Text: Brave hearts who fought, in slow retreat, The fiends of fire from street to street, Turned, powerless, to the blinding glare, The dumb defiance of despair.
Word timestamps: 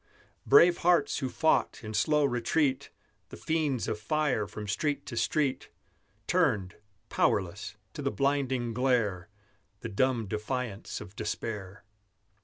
Brave 0.47 0.77
hearts 0.79 1.19
who 1.19 1.29
fought, 1.29 1.83
in 1.83 1.93
slow 1.93 2.25
retreat, 2.25 2.89
The 3.29 3.37
fiends 3.37 3.87
of 3.87 3.99
fire 3.99 4.47
from 4.47 4.67
street 4.67 5.05
to 5.05 5.15
street, 5.15 5.69
Turned, 6.25 6.77
powerless, 7.09 7.75
to 7.93 8.01
the 8.01 8.09
blinding 8.09 8.73
glare, 8.73 9.29
The 9.81 9.89
dumb 9.89 10.25
defiance 10.25 11.01
of 11.01 11.15
despair. 11.15 11.85